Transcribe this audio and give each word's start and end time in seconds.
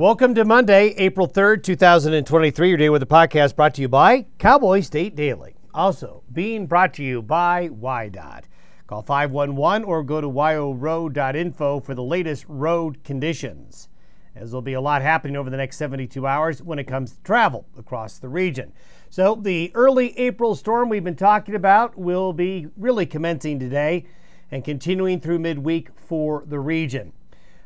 Welcome 0.00 0.34
to 0.36 0.46
Monday, 0.46 0.94
April 0.96 1.28
3rd, 1.28 1.62
2023. 1.62 2.68
Your 2.70 2.78
day 2.78 2.88
with 2.88 3.02
the 3.02 3.06
podcast 3.06 3.54
brought 3.54 3.74
to 3.74 3.82
you 3.82 3.88
by 3.88 4.24
Cowboy 4.38 4.80
State 4.80 5.14
Daily. 5.14 5.56
Also 5.74 6.22
being 6.32 6.66
brought 6.66 6.94
to 6.94 7.04
you 7.04 7.20
by 7.20 7.68
WYDOT. 7.68 8.44
Call 8.86 9.02
511 9.02 9.84
or 9.84 10.02
go 10.02 10.22
to 10.22 10.26
wyoroad.info 10.26 11.80
for 11.80 11.94
the 11.94 12.02
latest 12.02 12.46
road 12.48 13.04
conditions, 13.04 13.90
as 14.34 14.50
there'll 14.50 14.62
be 14.62 14.72
a 14.72 14.80
lot 14.80 15.02
happening 15.02 15.36
over 15.36 15.50
the 15.50 15.58
next 15.58 15.76
72 15.76 16.26
hours 16.26 16.62
when 16.62 16.78
it 16.78 16.84
comes 16.84 17.12
to 17.12 17.22
travel 17.22 17.66
across 17.76 18.16
the 18.16 18.30
region. 18.30 18.72
So, 19.10 19.34
the 19.34 19.70
early 19.74 20.18
April 20.18 20.54
storm 20.54 20.88
we've 20.88 21.04
been 21.04 21.14
talking 21.14 21.54
about 21.54 21.98
will 21.98 22.32
be 22.32 22.68
really 22.74 23.04
commencing 23.04 23.58
today 23.58 24.06
and 24.50 24.64
continuing 24.64 25.20
through 25.20 25.40
midweek 25.40 25.90
for 25.94 26.42
the 26.46 26.58
region. 26.58 27.12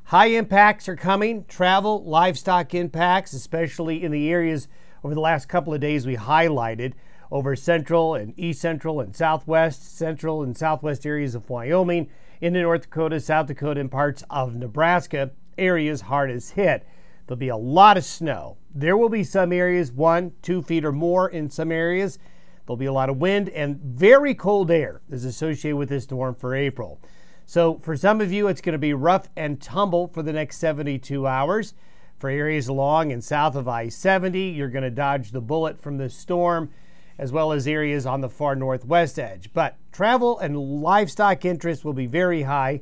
High 0.09 0.27
impacts 0.27 0.86
are 0.86 0.96
coming, 0.96 1.46
travel, 1.46 2.05
livestock 2.05 2.75
impacts, 2.75 3.32
especially 3.32 4.05
in 4.05 4.12
the 4.12 4.30
areas 4.30 4.69
over 5.02 5.15
the 5.15 5.20
last 5.20 5.48
couple 5.48 5.73
of 5.73 5.80
days 5.80 6.06
we 6.06 6.16
highlighted 6.16 6.92
over 7.30 7.56
central 7.56 8.14
and 8.14 8.38
east 8.38 8.61
central 8.61 9.01
and 9.01 9.16
southwest, 9.16 9.97
central 9.97 10.42
and 10.42 10.59
southwest 10.59 11.06
areas 11.06 11.34
of 11.34 11.48
Wyoming, 11.48 12.11
into 12.42 12.61
North 12.61 12.83
Dakota, 12.83 13.19
South 13.19 13.47
Dakota, 13.47 13.80
and 13.80 13.91
parts 13.91 14.23
of 14.28 14.55
Nebraska, 14.55 15.30
areas 15.56 16.02
hardest 16.02 16.52
hit. 16.52 16.86
There'll 17.27 17.39
be 17.39 17.48
a 17.48 17.56
lot 17.56 17.97
of 17.97 18.05
snow. 18.05 18.59
There 18.75 18.98
will 18.98 19.09
be 19.09 19.25
some 19.25 19.55
areas 19.55 19.91
one, 19.91 20.33
two 20.42 20.61
feet 20.61 20.84
or 20.84 20.92
more 20.92 21.30
in 21.30 21.48
some 21.48 21.73
areas. 21.73 22.19
There'll 22.66 22.77
be 22.77 22.84
a 22.84 22.92
lot 22.92 23.09
of 23.09 23.16
wind 23.16 23.48
and 23.48 23.80
very 23.80 24.34
cold 24.34 24.70
air 24.70 25.00
is 25.11 25.25
associated 25.25 25.77
with 25.78 25.89
this 25.89 26.05
storm 26.05 26.34
for 26.34 26.55
April. 26.55 27.00
So, 27.47 27.79
for 27.79 27.97
some 27.97 28.21
of 28.21 28.33
you, 28.33 28.48
it's 28.48 28.61
going 28.61 28.73
to 28.73 28.79
be 28.79 28.95
rough 28.95 29.29
and 29.37 29.61
tumble 29.61 30.09
for 30.09 30.23
the 30.23 30.33
next 30.33 30.59
72 30.59 31.27
hours. 31.27 31.75
For 32.19 32.30
areas 32.30 32.69
along 32.69 33.12
and 33.12 33.23
south 33.23 33.55
of 33.55 33.69
I 33.69 33.89
70, 33.89 34.41
you're 34.41 34.69
going 34.69 34.84
to 34.84 34.91
dodge 34.91 35.33
the 35.33 35.43
bullet 35.43 35.80
from 35.80 35.98
the 35.98 36.09
storm, 36.09 36.70
as 37.19 37.33
well 37.33 37.53
as 37.53 37.67
areas 37.67 38.06
on 38.06 38.23
the 38.23 38.31
far 38.31 38.56
northwest 38.56 39.19
edge. 39.19 39.53
But 39.53 39.77
travel 39.92 40.39
and 40.39 40.83
livestock 40.83 41.45
interest 41.45 41.84
will 41.84 41.92
be 41.92 42.06
very 42.06 42.42
high. 42.42 42.81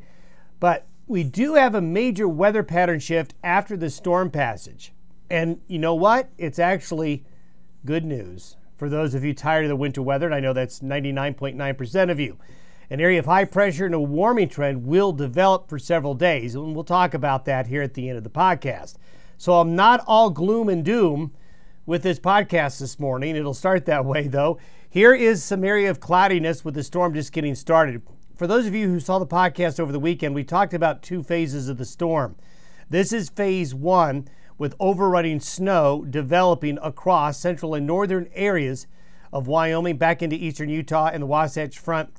But 0.60 0.86
we 1.06 1.24
do 1.24 1.54
have 1.54 1.74
a 1.74 1.80
major 1.80 2.28
weather 2.28 2.62
pattern 2.62 3.00
shift 3.00 3.34
after 3.42 3.76
the 3.76 3.90
storm 3.90 4.30
passage. 4.30 4.92
And 5.28 5.60
you 5.66 5.78
know 5.78 5.94
what? 5.94 6.28
It's 6.38 6.58
actually 6.58 7.24
good 7.84 8.04
news 8.04 8.56
for 8.76 8.88
those 8.88 9.14
of 9.14 9.24
you 9.24 9.34
tired 9.34 9.64
of 9.64 9.68
the 9.68 9.76
winter 9.76 10.02
weather, 10.02 10.26
and 10.26 10.34
I 10.34 10.40
know 10.40 10.52
that's 10.52 10.80
99.9% 10.80 12.10
of 12.10 12.20
you. 12.20 12.38
An 12.92 13.00
area 13.00 13.20
of 13.20 13.24
high 13.24 13.46
pressure 13.46 13.86
and 13.86 13.94
a 13.94 14.00
warming 14.00 14.50
trend 14.50 14.84
will 14.84 15.12
develop 15.12 15.66
for 15.66 15.78
several 15.78 16.12
days, 16.12 16.54
and 16.54 16.74
we'll 16.74 16.84
talk 16.84 17.14
about 17.14 17.46
that 17.46 17.68
here 17.68 17.80
at 17.80 17.94
the 17.94 18.06
end 18.06 18.18
of 18.18 18.22
the 18.22 18.28
podcast. 18.28 18.96
So 19.38 19.54
I'm 19.54 19.74
not 19.74 20.04
all 20.06 20.28
gloom 20.28 20.68
and 20.68 20.84
doom 20.84 21.32
with 21.86 22.02
this 22.02 22.20
podcast 22.20 22.80
this 22.80 23.00
morning. 23.00 23.34
It'll 23.34 23.54
start 23.54 23.86
that 23.86 24.04
way, 24.04 24.28
though. 24.28 24.58
Here 24.90 25.14
is 25.14 25.42
some 25.42 25.64
area 25.64 25.90
of 25.90 26.00
cloudiness 26.00 26.66
with 26.66 26.74
the 26.74 26.82
storm 26.82 27.14
just 27.14 27.32
getting 27.32 27.54
started. 27.54 28.02
For 28.36 28.46
those 28.46 28.66
of 28.66 28.74
you 28.74 28.88
who 28.88 29.00
saw 29.00 29.18
the 29.18 29.26
podcast 29.26 29.80
over 29.80 29.90
the 29.90 29.98
weekend, 29.98 30.34
we 30.34 30.44
talked 30.44 30.74
about 30.74 31.00
two 31.00 31.22
phases 31.22 31.70
of 31.70 31.78
the 31.78 31.86
storm. 31.86 32.36
This 32.90 33.10
is 33.10 33.30
phase 33.30 33.74
one 33.74 34.28
with 34.58 34.76
overrunning 34.78 35.40
snow 35.40 36.04
developing 36.04 36.78
across 36.82 37.38
central 37.38 37.74
and 37.74 37.86
northern 37.86 38.28
areas 38.34 38.86
of 39.32 39.46
Wyoming 39.46 39.96
back 39.96 40.20
into 40.20 40.36
eastern 40.36 40.68
Utah 40.68 41.08
and 41.10 41.22
the 41.22 41.26
Wasatch 41.26 41.78
Front 41.78 42.18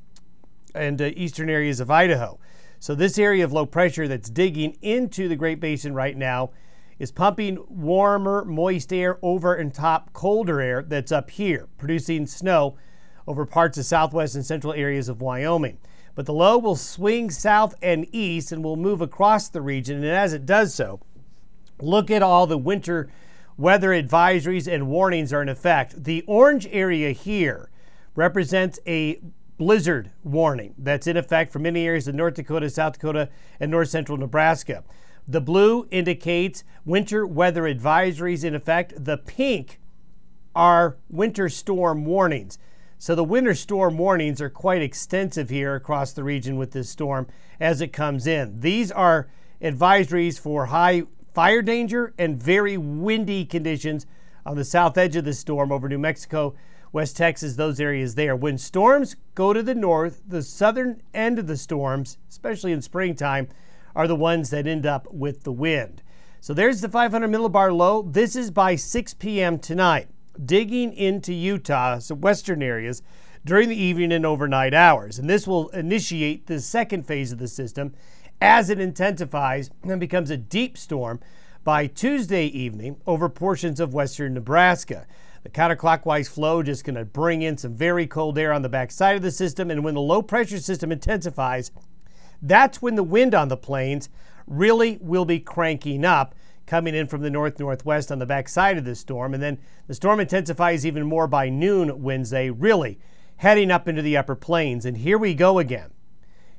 and 0.73 1.01
uh, 1.01 1.11
eastern 1.15 1.49
areas 1.49 1.79
of 1.79 1.91
Idaho. 1.91 2.39
So, 2.79 2.95
this 2.95 3.17
area 3.17 3.43
of 3.43 3.53
low 3.53 3.65
pressure 3.65 4.07
that's 4.07 4.29
digging 4.29 4.77
into 4.81 5.27
the 5.29 5.35
Great 5.35 5.59
Basin 5.59 5.93
right 5.93 6.17
now 6.17 6.51
is 6.99 7.11
pumping 7.11 7.63
warmer, 7.67 8.43
moist 8.45 8.91
air 8.91 9.17
over 9.21 9.55
and 9.55 9.73
top 9.73 10.13
colder 10.13 10.61
air 10.61 10.83
that's 10.83 11.11
up 11.11 11.29
here, 11.29 11.67
producing 11.77 12.27
snow 12.27 12.75
over 13.27 13.45
parts 13.45 13.77
of 13.77 13.85
southwest 13.85 14.35
and 14.35 14.45
central 14.45 14.73
areas 14.73 15.09
of 15.09 15.21
Wyoming. 15.21 15.77
But 16.15 16.25
the 16.25 16.33
low 16.33 16.57
will 16.57 16.75
swing 16.75 17.31
south 17.31 17.73
and 17.81 18.05
east 18.11 18.51
and 18.51 18.63
will 18.63 18.75
move 18.75 19.01
across 19.01 19.49
the 19.49 19.61
region. 19.61 19.97
And 19.97 20.05
as 20.05 20.33
it 20.33 20.45
does 20.45 20.73
so, 20.73 20.99
look 21.81 22.11
at 22.11 22.21
all 22.21 22.45
the 22.45 22.57
winter 22.57 23.09
weather 23.57 23.89
advisories 23.89 24.71
and 24.71 24.87
warnings 24.87 25.31
are 25.31 25.41
in 25.41 25.49
effect. 25.49 26.03
The 26.03 26.23
orange 26.27 26.67
area 26.71 27.11
here 27.11 27.69
represents 28.15 28.79
a 28.87 29.21
blizzard 29.57 30.11
warning 30.23 30.73
that's 30.77 31.07
in 31.07 31.17
effect 31.17 31.51
for 31.51 31.59
many 31.59 31.85
areas 31.85 32.07
of 32.07 32.15
North 32.15 32.35
Dakota, 32.35 32.69
South 32.69 32.93
Dakota, 32.93 33.29
and 33.59 33.71
north 33.71 33.89
central 33.89 34.17
Nebraska. 34.17 34.83
The 35.27 35.41
blue 35.41 35.87
indicates 35.89 36.63
winter 36.85 37.25
weather 37.25 37.63
advisories 37.63 38.43
in 38.43 38.55
effect. 38.55 39.05
The 39.05 39.17
pink 39.17 39.79
are 40.55 40.97
winter 41.09 41.49
storm 41.49 42.05
warnings. 42.05 42.57
So 42.97 43.15
the 43.15 43.23
winter 43.23 43.53
storm 43.53 43.97
warnings 43.97 44.41
are 44.41 44.49
quite 44.49 44.81
extensive 44.81 45.49
here 45.49 45.75
across 45.75 46.13
the 46.13 46.23
region 46.23 46.57
with 46.57 46.71
this 46.71 46.89
storm 46.89 47.27
as 47.59 47.81
it 47.81 47.93
comes 47.93 48.27
in. 48.27 48.59
These 48.59 48.91
are 48.91 49.29
advisories 49.61 50.39
for 50.39 50.67
high 50.67 51.03
fire 51.33 51.61
danger 51.61 52.13
and 52.17 52.41
very 52.41 52.77
windy 52.77 53.45
conditions 53.45 54.05
on 54.45 54.55
the 54.55 54.63
south 54.63 54.97
edge 54.97 55.15
of 55.15 55.25
the 55.25 55.33
storm 55.33 55.71
over 55.71 55.89
New 55.89 55.97
Mexico, 55.97 56.53
West 56.93 57.17
Texas, 57.17 57.55
those 57.55 57.79
areas 57.79 58.13
there. 58.13 58.35
When 58.35 58.57
storms 58.59 59.15
go 59.33 59.51
to 59.51 59.63
the 59.63 59.73
north, 59.73 60.21
the 60.27 60.43
southern 60.43 61.01
end 61.11 61.39
of 61.39 61.47
the 61.47 61.57
storms, 61.57 62.19
especially 62.29 62.71
in 62.71 62.83
springtime, 62.83 63.49
are 63.95 64.07
the 64.07 64.15
ones 64.15 64.51
that 64.51 64.67
end 64.67 64.85
up 64.85 65.11
with 65.11 65.43
the 65.43 65.51
wind. 65.51 66.03
So 66.39 66.53
there's 66.53 66.81
the 66.81 66.89
500 66.89 67.27
millibar 67.27 67.75
low. 67.75 68.03
This 68.03 68.35
is 68.35 68.51
by 68.51 68.75
6 68.75 69.15
p.m. 69.15 69.57
tonight. 69.57 70.07
Digging 70.45 70.93
into 70.93 71.33
Utah, 71.33 71.97
so 71.97 72.13
western 72.13 72.61
areas, 72.61 73.01
during 73.43 73.69
the 73.69 73.81
evening 73.81 74.11
and 74.11 74.25
overnight 74.25 74.75
hours. 74.75 75.17
And 75.17 75.27
this 75.27 75.47
will 75.47 75.69
initiate 75.69 76.45
the 76.45 76.59
second 76.59 77.07
phase 77.07 77.31
of 77.31 77.39
the 77.39 77.47
system 77.47 77.95
as 78.39 78.69
it 78.69 78.79
intensifies 78.79 79.71
and 79.81 79.99
becomes 79.99 80.29
a 80.29 80.37
deep 80.37 80.77
storm 80.77 81.19
by 81.63 81.87
Tuesday 81.87 82.45
evening 82.45 82.97
over 83.07 83.29
portions 83.29 83.79
of 83.79 83.93
western 83.95 84.35
Nebraska. 84.35 85.07
The 85.43 85.49
counterclockwise 85.49 86.29
flow 86.29 86.63
just 86.63 86.85
going 86.85 86.95
to 86.95 87.03
bring 87.03 87.41
in 87.41 87.57
some 87.57 87.75
very 87.75 88.07
cold 88.07 88.37
air 88.37 88.53
on 88.53 88.61
the 88.61 88.69
backside 88.69 89.17
of 89.17 89.21
the 89.21 89.31
system. 89.31 89.69
And 89.69 89.83
when 89.83 89.93
the 89.93 90.01
low 90.01 90.21
pressure 90.21 90.59
system 90.59 90.91
intensifies, 90.91 91.71
that's 92.41 92.81
when 92.81 92.95
the 92.95 93.03
wind 93.03 93.35
on 93.35 93.49
the 93.49 93.57
plains 93.57 94.09
really 94.47 94.97
will 95.01 95.25
be 95.25 95.39
cranking 95.39 96.05
up, 96.05 96.33
coming 96.65 96.95
in 96.95 97.07
from 97.07 97.21
the 97.21 97.29
north 97.29 97.59
northwest 97.59 98.09
on 98.09 98.19
the 98.19 98.25
backside 98.25 98.77
of 98.77 98.85
the 98.85 98.95
storm. 98.95 99.33
And 99.33 99.43
then 99.43 99.59
the 99.87 99.93
storm 99.93 100.21
intensifies 100.21 100.85
even 100.85 101.05
more 101.05 101.27
by 101.27 101.49
noon 101.49 102.01
Wednesday, 102.01 102.49
really 102.49 102.97
heading 103.37 103.69
up 103.69 103.87
into 103.87 104.01
the 104.01 104.15
upper 104.15 104.35
plains. 104.35 104.85
And 104.85 104.97
here 104.97 105.17
we 105.17 105.33
go 105.33 105.59
again. 105.59 105.91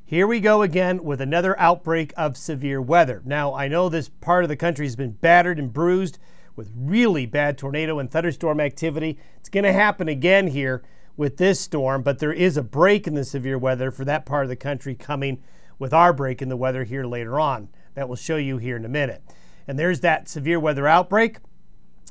Here 0.05 0.27
we 0.27 0.41
go 0.41 0.61
again 0.61 1.03
with 1.03 1.23
another 1.23 1.59
outbreak 1.59 2.13
of 2.15 2.37
severe 2.37 2.83
weather. 2.83 3.23
Now, 3.25 3.55
I 3.55 3.69
know 3.69 3.89
this 3.89 4.11
part 4.11 4.45
of 4.45 4.51
the 4.51 4.57
country 4.57 4.85
has 4.85 4.97
been 4.97 5.13
battered 5.13 5.59
and 5.59 5.73
bruised 5.73 6.19
with 6.57 6.71
really 6.77 7.27
bad 7.27 7.59
tornado 7.59 7.99
and 7.99 8.11
thunderstorm 8.11 8.61
activity. 8.61 9.19
It's 9.37 9.49
going 9.49 9.65
to 9.65 9.73
happen 9.73 10.09
again 10.09 10.49
here 10.49 10.83
with 11.17 11.37
this 11.37 11.61
storm, 11.61 12.03
but 12.03 12.19
there 12.19 12.33
is 12.33 12.57
a 12.57 12.63
break 12.63 13.07
in 13.07 13.15
the 13.15 13.25
severe 13.25 13.59
weather 13.59 13.91
for 13.91 14.05
that 14.05 14.27
part 14.27 14.45
of 14.45 14.49
the 14.49 14.57
country 14.57 14.95
coming 14.95 15.43
with 15.79 15.93
our 15.93 16.13
break 16.13 16.43
in 16.43 16.49
the 16.49 16.57
weather 16.57 16.85
here 16.85 17.05
later 17.05 17.39
on. 17.39 17.69
That 17.95 18.09
will 18.09 18.17
show 18.17 18.37
you 18.37 18.59
here 18.59 18.77
in 18.77 18.85
a 18.85 18.89
minute. 18.89 19.23
And 19.67 19.79
there's 19.79 20.01
that 20.01 20.29
severe 20.29 20.59
weather 20.59 20.87
outbreak 20.87 21.39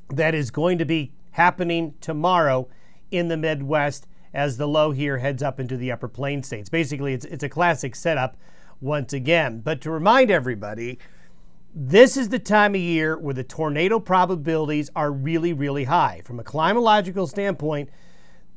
that 0.09 0.33
is 0.33 0.51
going 0.51 0.77
to 0.77 0.85
be 0.85 1.13
happening 1.31 1.95
tomorrow 2.01 2.67
in 3.11 3.27
the 3.27 3.37
Midwest 3.37 4.07
as 4.33 4.57
the 4.57 4.67
low 4.67 4.91
here 4.91 5.19
heads 5.19 5.43
up 5.43 5.59
into 5.59 5.77
the 5.77 5.91
upper 5.91 6.07
plain 6.07 6.41
states. 6.41 6.69
Basically, 6.69 7.13
it's, 7.13 7.25
it's 7.25 7.43
a 7.43 7.49
classic 7.49 7.95
setup 7.95 8.37
once 8.81 9.13
again. 9.13 9.59
But 9.59 9.81
to 9.81 9.91
remind 9.91 10.31
everybody, 10.31 10.97
this 11.75 12.17
is 12.17 12.29
the 12.29 12.39
time 12.39 12.75
of 12.75 12.81
year 12.81 13.17
where 13.17 13.33
the 13.33 13.43
tornado 13.43 13.99
probabilities 13.99 14.91
are 14.95 15.11
really, 15.11 15.53
really 15.53 15.85
high. 15.85 16.21
From 16.23 16.39
a 16.39 16.43
climatological 16.43 17.27
standpoint, 17.27 17.89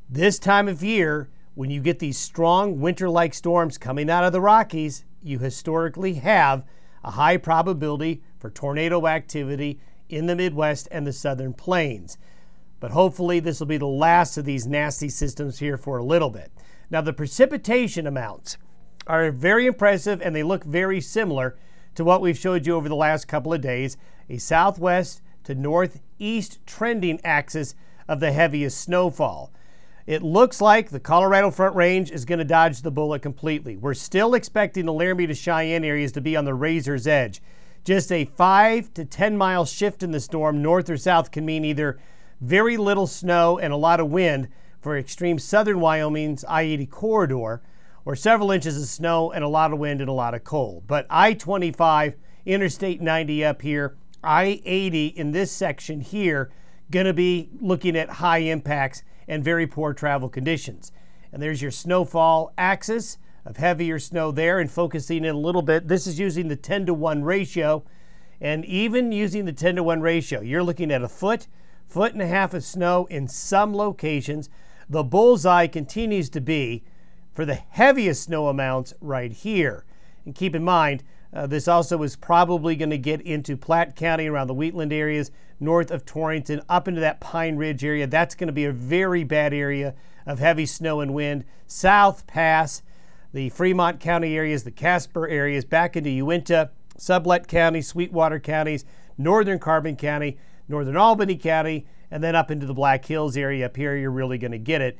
this 0.07 0.37
time 0.37 0.67
of 0.67 0.83
year, 0.83 1.29
when 1.55 1.71
you 1.71 1.81
get 1.81 1.97
these 1.97 2.17
strong 2.17 2.79
winter 2.79 3.09
like 3.09 3.33
storms 3.33 3.79
coming 3.79 4.07
out 4.07 4.23
of 4.23 4.33
the 4.33 4.41
Rockies, 4.41 5.03
you 5.23 5.39
historically 5.39 6.15
have 6.15 6.63
a 7.03 7.11
high 7.11 7.37
probability 7.37 8.21
for 8.37 8.51
tornado 8.51 9.07
activity 9.07 9.79
in 10.09 10.27
the 10.27 10.35
Midwest 10.35 10.87
and 10.91 11.07
the 11.07 11.13
southern 11.13 11.53
plains. 11.53 12.19
But 12.79 12.91
hopefully, 12.91 13.39
this 13.39 13.59
will 13.59 13.67
be 13.67 13.77
the 13.77 13.87
last 13.87 14.37
of 14.37 14.45
these 14.45 14.67
nasty 14.67 15.09
systems 15.09 15.57
here 15.57 15.77
for 15.77 15.97
a 15.97 16.03
little 16.03 16.29
bit. 16.29 16.51
Now, 16.91 17.01
the 17.01 17.13
precipitation 17.13 18.05
amounts 18.05 18.59
are 19.07 19.31
very 19.31 19.65
impressive 19.65 20.21
and 20.21 20.35
they 20.35 20.43
look 20.43 20.63
very 20.63 21.01
similar 21.01 21.57
to 21.97 22.03
what 22.03 22.21
we've 22.21 22.37
showed 22.37 22.65
you 22.65 22.75
over 22.75 22.87
the 22.87 22.95
last 22.95 23.27
couple 23.27 23.53
of 23.53 23.59
days 23.59 23.97
a 24.29 24.37
southwest 24.37 25.21
to 25.43 25.55
northeast 25.55 26.59
trending 26.67 27.19
axis 27.23 27.73
of 28.07 28.19
the 28.19 28.31
heaviest 28.31 28.79
snowfall. 28.79 29.51
It 30.05 30.21
looks 30.21 30.61
like 30.61 30.89
the 30.89 30.99
Colorado 30.99 31.49
Front 31.49 31.75
Range 31.75 32.11
is 32.11 32.23
going 32.23 32.39
to 32.39 32.45
dodge 32.45 32.81
the 32.81 32.91
bullet 32.91 33.21
completely. 33.23 33.75
We're 33.75 33.95
still 33.95 34.35
expecting 34.35 34.85
the 34.85 34.93
Laramie 34.93 35.27
to 35.27 35.33
Cheyenne 35.33 35.83
areas 35.83 36.11
to 36.13 36.21
be 36.21 36.35
on 36.35 36.45
the 36.45 36.53
razor's 36.53 37.07
edge. 37.07 37.41
Just 37.83 38.11
a 38.11 38.25
5 38.25 38.93
to 38.93 39.03
10 39.03 39.35
mile 39.35 39.65
shift 39.65 40.03
in 40.03 40.11
the 40.11 40.19
storm 40.19 40.61
north 40.61 40.89
or 40.89 40.97
south 40.97 41.31
can 41.31 41.45
mean 41.45 41.65
either 41.65 41.97
very 42.39 42.77
little 42.77 43.07
snow 43.07 43.57
and 43.57 43.73
a 43.73 43.77
lot 43.77 43.99
of 43.99 44.11
wind 44.11 44.49
for 44.79 44.97
extreme 44.97 45.39
southern 45.39 45.79
Wyoming's 45.79 46.45
I 46.45 46.61
80 46.61 46.85
corridor, 46.85 47.61
or 48.07 48.15
several 48.15 48.51
inches 48.51 48.81
of 48.81 48.87
snow 48.87 49.33
and 49.33 49.43
a 49.43 49.47
lot 49.49 49.73
of 49.73 49.79
wind 49.79 49.99
and 49.99 50.09
a 50.09 50.13
lot 50.13 50.33
of 50.33 50.41
cold. 50.45 50.87
But 50.87 51.05
I 51.09 51.33
25, 51.33 52.15
Interstate 52.45 53.01
90 53.01 53.43
up 53.43 53.61
here, 53.61 53.97
I 54.23 54.61
80 54.63 55.07
in 55.07 55.33
this 55.33 55.51
section 55.51 55.99
here, 55.99 56.49
to 56.89 57.13
be 57.13 57.49
looking 57.59 57.97
at 57.97 58.09
high 58.09 58.37
impacts 58.37 59.03
and 59.27 59.43
very 59.43 59.67
poor 59.67 59.91
travel 59.91 60.29
conditions. 60.29 60.93
And 61.33 61.41
there's 61.41 61.61
your 61.61 61.69
snowfall 61.69 62.53
axis 62.57 63.17
of 63.43 63.57
heavier 63.57 63.99
snow 63.99 64.31
there 64.31 64.57
and 64.57 64.71
focusing 64.71 65.25
in 65.25 65.35
a 65.35 65.39
little 65.39 65.61
bit. 65.61 65.89
This 65.89 66.07
is 66.07 66.17
using 66.17 66.47
the 66.47 66.55
10 66.55 66.85
to 66.85 66.93
1 66.93 67.23
ratio. 67.25 67.83
And 68.39 68.63
even 68.63 69.11
using 69.11 69.43
the 69.43 69.51
10 69.51 69.75
to 69.75 69.83
1 69.83 69.99
ratio, 69.99 70.39
you're 70.39 70.63
looking 70.63 70.93
at 70.93 71.01
a 71.01 71.09
foot, 71.09 71.47
foot 71.89 72.13
and 72.13 72.21
a 72.21 72.27
half 72.27 72.53
of 72.53 72.63
snow 72.63 73.05
in 73.09 73.27
some 73.27 73.75
locations. 73.75 74.49
The 74.89 75.03
bullseye 75.03 75.67
continues 75.67 76.29
to 76.29 76.39
be 76.39 76.85
for 77.37 77.45
the 77.45 77.53
heaviest 77.53 78.23
snow 78.23 78.47
amounts 78.47 78.95
right 78.99 79.31
here. 79.31 79.85
And 80.25 80.33
keep 80.33 80.55
in 80.55 80.63
mind, 80.63 81.03
uh, 81.31 81.45
this 81.45 81.67
also 81.67 82.01
is 82.01 82.15
probably 82.15 82.75
going 82.75 82.89
to 82.89 82.97
get 82.97 83.21
into 83.21 83.55
Platte 83.55 83.95
County 83.95 84.25
around 84.25 84.47
the 84.47 84.55
Wheatland 84.55 84.91
areas, 84.91 85.29
north 85.59 85.91
of 85.91 86.03
Torrington, 86.03 86.63
up 86.67 86.87
into 86.87 86.99
that 87.01 87.19
Pine 87.19 87.55
Ridge 87.55 87.85
area. 87.85 88.07
That's 88.07 88.33
going 88.33 88.47
to 88.47 88.53
be 88.53 88.65
a 88.65 88.71
very 88.71 89.23
bad 89.23 89.53
area 89.53 89.93
of 90.25 90.39
heavy 90.39 90.65
snow 90.65 90.99
and 90.99 91.13
wind. 91.13 91.45
South 91.67 92.25
Pass, 92.25 92.81
the 93.31 93.49
Fremont 93.49 93.99
County 93.99 94.35
areas, 94.35 94.63
the 94.63 94.71
Casper 94.71 95.27
areas, 95.27 95.63
back 95.63 95.95
into 95.95 96.09
Uinta, 96.09 96.71
Sublette 96.97 97.45
County, 97.45 97.83
Sweetwater 97.83 98.39
counties, 98.39 98.83
northern 99.15 99.59
Carbon 99.59 99.95
County, 99.95 100.39
northern 100.67 100.97
Albany 100.97 101.35
County, 101.35 101.85
and 102.09 102.23
then 102.23 102.35
up 102.35 102.49
into 102.49 102.65
the 102.65 102.73
Black 102.73 103.05
Hills 103.05 103.37
area 103.37 103.67
up 103.67 103.77
here, 103.77 103.95
you're 103.95 104.09
really 104.09 104.39
going 104.39 104.53
to 104.53 104.57
get 104.57 104.81
it. 104.81 104.97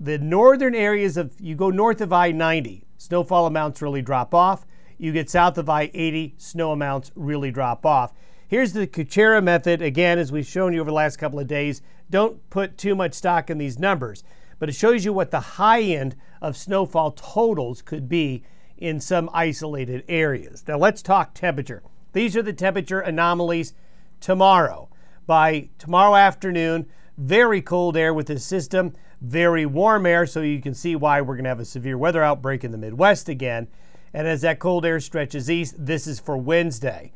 The 0.00 0.18
northern 0.18 0.74
areas 0.74 1.16
of, 1.16 1.34
you 1.40 1.54
go 1.54 1.70
north 1.70 2.00
of 2.00 2.12
I 2.12 2.30
90, 2.30 2.84
snowfall 2.96 3.46
amounts 3.46 3.82
really 3.82 4.02
drop 4.02 4.34
off. 4.34 4.66
You 4.96 5.12
get 5.12 5.30
south 5.30 5.58
of 5.58 5.68
I 5.68 5.90
80, 5.94 6.34
snow 6.38 6.72
amounts 6.72 7.10
really 7.14 7.50
drop 7.50 7.84
off. 7.84 8.12
Here's 8.46 8.72
the 8.72 8.86
Kuchera 8.86 9.42
method. 9.42 9.82
Again, 9.82 10.18
as 10.18 10.32
we've 10.32 10.46
shown 10.46 10.72
you 10.72 10.80
over 10.80 10.90
the 10.90 10.94
last 10.94 11.16
couple 11.16 11.38
of 11.38 11.46
days, 11.46 11.82
don't 12.10 12.48
put 12.50 12.78
too 12.78 12.94
much 12.94 13.14
stock 13.14 13.50
in 13.50 13.58
these 13.58 13.78
numbers 13.78 14.24
but 14.58 14.68
it 14.68 14.74
shows 14.74 15.04
you 15.04 15.12
what 15.12 15.30
the 15.30 15.40
high 15.40 15.82
end 15.82 16.16
of 16.42 16.56
snowfall 16.56 17.12
totals 17.12 17.82
could 17.82 18.08
be 18.08 18.42
in 18.76 19.00
some 19.00 19.30
isolated 19.32 20.04
areas. 20.08 20.64
Now 20.66 20.78
let's 20.78 21.02
talk 21.02 21.34
temperature. 21.34 21.82
These 22.12 22.36
are 22.36 22.42
the 22.42 22.52
temperature 22.52 23.00
anomalies 23.00 23.74
tomorrow. 24.20 24.88
By 25.26 25.68
tomorrow 25.78 26.14
afternoon, 26.16 26.86
very 27.16 27.60
cold 27.60 27.96
air 27.96 28.14
with 28.14 28.28
this 28.28 28.44
system, 28.44 28.94
very 29.20 29.66
warm 29.66 30.06
air, 30.06 30.26
so 30.26 30.40
you 30.40 30.60
can 30.60 30.74
see 30.74 30.94
why 30.94 31.20
we're 31.20 31.34
going 31.34 31.44
to 31.44 31.50
have 31.50 31.60
a 31.60 31.64
severe 31.64 31.98
weather 31.98 32.22
outbreak 32.22 32.64
in 32.64 32.70
the 32.70 32.78
Midwest 32.78 33.28
again. 33.28 33.68
And 34.12 34.26
as 34.26 34.42
that 34.42 34.58
cold 34.58 34.84
air 34.84 35.00
stretches 35.00 35.50
east, 35.50 35.74
this 35.78 36.06
is 36.06 36.20
for 36.20 36.36
Wednesday. 36.36 37.12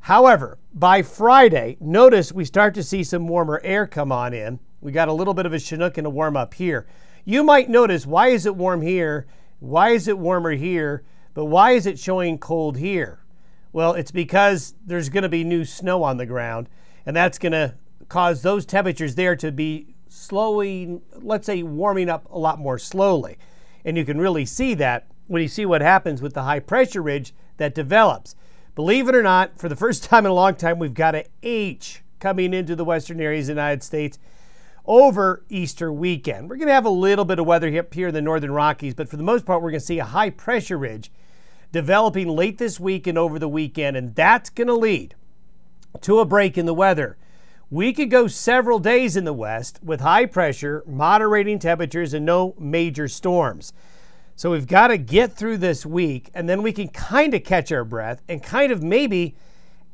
However, 0.00 0.58
by 0.72 1.02
Friday, 1.02 1.76
notice 1.80 2.32
we 2.32 2.44
start 2.44 2.74
to 2.74 2.82
see 2.82 3.04
some 3.04 3.28
warmer 3.28 3.60
air 3.62 3.86
come 3.86 4.10
on 4.12 4.32
in. 4.32 4.60
We 4.80 4.92
got 4.92 5.08
a 5.08 5.12
little 5.12 5.34
bit 5.34 5.46
of 5.46 5.52
a 5.52 5.58
Chinook 5.58 5.98
and 5.98 6.06
a 6.06 6.10
warm 6.10 6.36
up 6.36 6.54
here. 6.54 6.86
You 7.24 7.42
might 7.42 7.68
notice 7.68 8.06
why 8.06 8.28
is 8.28 8.46
it 8.46 8.56
warm 8.56 8.80
here? 8.80 9.26
Why 9.58 9.90
is 9.90 10.08
it 10.08 10.18
warmer 10.18 10.52
here? 10.52 11.04
But 11.34 11.46
why 11.46 11.72
is 11.72 11.86
it 11.86 11.98
showing 11.98 12.38
cold 12.38 12.78
here? 12.78 13.20
Well, 13.72 13.92
it's 13.92 14.10
because 14.10 14.74
there's 14.84 15.10
going 15.10 15.22
to 15.22 15.28
be 15.28 15.44
new 15.44 15.64
snow 15.64 16.02
on 16.02 16.16
the 16.16 16.26
ground, 16.26 16.68
and 17.06 17.14
that's 17.14 17.38
going 17.38 17.52
to 17.52 17.74
cause 18.08 18.42
those 18.42 18.66
temperatures 18.66 19.14
there 19.14 19.36
to 19.36 19.52
be 19.52 19.94
slowly, 20.20 21.00
let's 21.16 21.46
say, 21.46 21.62
warming 21.62 22.10
up 22.10 22.30
a 22.30 22.38
lot 22.38 22.58
more 22.58 22.78
slowly. 22.78 23.38
And 23.84 23.96
you 23.96 24.04
can 24.04 24.20
really 24.20 24.44
see 24.44 24.74
that 24.74 25.06
when 25.26 25.40
you 25.40 25.48
see 25.48 25.64
what 25.64 25.80
happens 25.80 26.20
with 26.20 26.34
the 26.34 26.42
high 26.42 26.60
pressure 26.60 27.02
ridge 27.02 27.32
that 27.56 27.74
develops. 27.74 28.36
Believe 28.74 29.08
it 29.08 29.14
or 29.14 29.22
not, 29.22 29.58
for 29.58 29.68
the 29.68 29.76
first 29.76 30.04
time 30.10 30.26
in 30.26 30.30
a 30.30 30.34
long 30.34 30.54
time, 30.54 30.78
we've 30.78 30.94
got 30.94 31.14
an 31.14 31.24
H 31.42 32.02
coming 32.18 32.52
into 32.52 32.76
the 32.76 32.84
western 32.84 33.20
areas 33.20 33.48
of 33.48 33.56
the 33.56 33.62
United 33.62 33.82
States 33.82 34.18
over 34.84 35.42
Easter 35.48 35.92
weekend. 35.92 36.50
We're 36.50 36.56
going 36.56 36.68
to 36.68 36.74
have 36.74 36.84
a 36.84 36.90
little 36.90 37.24
bit 37.24 37.38
of 37.38 37.46
weather 37.46 37.70
here 37.70 38.08
in 38.08 38.14
the 38.14 38.20
northern 38.20 38.52
Rockies, 38.52 38.94
but 38.94 39.08
for 39.08 39.16
the 39.16 39.22
most 39.22 39.46
part, 39.46 39.62
we're 39.62 39.70
going 39.70 39.80
to 39.80 39.86
see 39.86 39.98
a 39.98 40.04
high 40.04 40.30
pressure 40.30 40.76
ridge 40.76 41.10
developing 41.72 42.28
late 42.28 42.58
this 42.58 42.78
week 42.78 43.06
and 43.06 43.16
over 43.16 43.38
the 43.38 43.48
weekend, 43.48 43.96
and 43.96 44.14
that's 44.14 44.50
going 44.50 44.66
to 44.66 44.74
lead 44.74 45.14
to 46.02 46.18
a 46.18 46.24
break 46.24 46.58
in 46.58 46.66
the 46.66 46.74
weather. 46.74 47.16
We 47.72 47.92
could 47.92 48.10
go 48.10 48.26
several 48.26 48.80
days 48.80 49.16
in 49.16 49.22
the 49.22 49.32
west 49.32 49.78
with 49.80 50.00
high 50.00 50.26
pressure, 50.26 50.82
moderating 50.88 51.60
temperatures, 51.60 52.12
and 52.12 52.26
no 52.26 52.56
major 52.58 53.06
storms. 53.06 53.72
So 54.34 54.50
we've 54.50 54.66
got 54.66 54.88
to 54.88 54.98
get 54.98 55.34
through 55.36 55.58
this 55.58 55.86
week, 55.86 56.30
and 56.34 56.48
then 56.48 56.62
we 56.62 56.72
can 56.72 56.88
kind 56.88 57.32
of 57.32 57.44
catch 57.44 57.70
our 57.70 57.84
breath 57.84 58.22
and 58.28 58.42
kind 58.42 58.72
of 58.72 58.82
maybe 58.82 59.36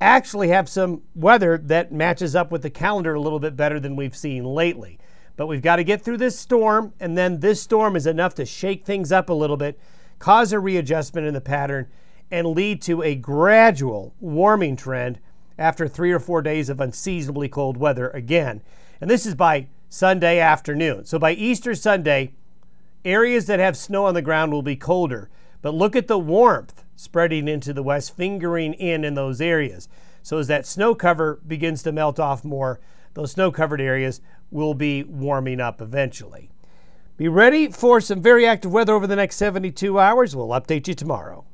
actually 0.00 0.49
have 0.49 0.70
some 0.70 1.02
weather 1.14 1.58
that 1.58 1.93
matches 1.93 2.34
up 2.34 2.50
with 2.50 2.62
the 2.62 2.70
calendar 2.70 3.12
a 3.12 3.20
little 3.20 3.40
bit 3.40 3.56
better 3.56 3.78
than 3.78 3.94
we've 3.94 4.17
seen 4.17 4.44
lately. 4.44 4.99
But 5.37 5.46
we've 5.46 5.61
got 5.61 5.76
to 5.76 5.84
get 5.84 6.00
through 6.00 6.17
this 6.17 6.38
storm, 6.38 6.94
and 6.99 7.19
then 7.19 7.40
this 7.40 7.61
storm 7.61 7.94
is 7.94 8.06
enough 8.06 8.34
to 8.37 8.46
shake 8.46 8.87
things 8.87 9.12
up 9.12 9.28
a 9.28 9.34
little 9.34 9.58
bit, 9.58 9.78
cause 10.19 10.50
a 10.55 10.58
readjustment 10.58 11.26
in 11.26 11.34
the 11.34 11.43
pattern, 11.43 11.88
and 12.31 12.46
lead 12.46 12.81
to 12.82 13.02
a 13.02 13.14
gradual 13.14 14.14
warming 14.19 14.76
trend 14.76 15.20
after 15.58 15.88
three 15.88 16.12
or 16.12 16.19
four 16.19 16.43
days 16.43 16.69
of 16.69 16.81
unseasonably 16.81 17.49
cold 17.49 17.76
weather 17.76 18.11
again. 18.11 18.62
And 19.00 19.11
this 19.11 19.26
is 19.26 19.35
by 19.35 19.69
Sunday 19.88 20.38
afternoon. 20.38 21.05
So 21.05 21.19
by 21.19 21.32
Easter 21.32 21.75
Sunday, 21.75 22.32
areas 23.05 23.47
that 23.47 23.61
have 23.61 23.76
snow 23.76 24.06
on 24.06 24.14
the 24.14 24.23
ground 24.23 24.53
will 24.53 24.62
be 24.62 24.76
colder. 24.76 25.31
But 25.62 25.75
look 25.75 25.97
at 25.97 26.08
the 26.08 26.19
warmth 26.19 26.85
spreading 26.97 27.49
into 27.49 27.73
the 27.73 27.82
west, 27.82 28.17
fingering 28.17 28.75
in 28.75 29.05
in 29.05 29.14
those 29.14 29.41
areas. 29.41 29.88
So 30.23 30.38
as 30.38 30.49
that 30.49 30.67
snow 30.67 30.94
cover 30.94 31.41
begins 31.47 31.82
to 31.85 31.93
melt 31.93 32.19
off 32.19 32.44
more, 32.44 32.81
those 33.14 33.32
snow 33.32 33.50
covered 33.50 33.81
areas 33.81 34.20
will 34.50 34.75
be 34.75 35.02
warming 35.02 35.61
up 35.61 35.81
eventually. 35.81 36.50
Be 37.17 37.29
ready 37.29 37.70
for 37.70 38.00
some 38.00 38.20
very 38.20 38.47
active 38.47 38.73
weather 38.73 38.93
over 38.93 39.06
the 39.06 39.17
next 39.17 39.37
72 39.37 39.99
hours. 39.99 40.37
We'll 40.37 40.49
update 40.49 40.87
you 40.87 40.94
tomorrow. 40.94 41.44